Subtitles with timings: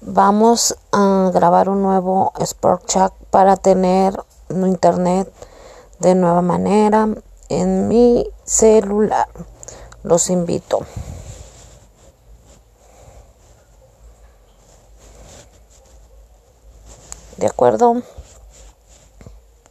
[0.00, 4.18] vamos a grabar un nuevo Sport Chat para tener
[4.50, 5.32] internet
[5.98, 7.08] de nueva manera
[7.48, 9.28] en mi celular.
[10.02, 10.80] Los invito.
[17.36, 18.02] ¿De acuerdo?